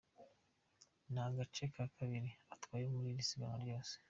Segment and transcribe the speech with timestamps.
[1.11, 3.93] Ni agace ke ka kabiri atwaye muri iri siganwa ryose.